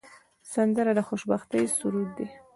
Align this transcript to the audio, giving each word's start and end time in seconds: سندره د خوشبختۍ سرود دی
سندره 0.53 0.91
د 0.97 0.99
خوشبختۍ 1.07 1.63
سرود 1.77 2.09
دی 2.17 2.27